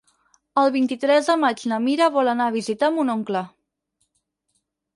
[0.61, 3.45] El vint-i-tres de maig na Mira vol anar a visitar mon oncle.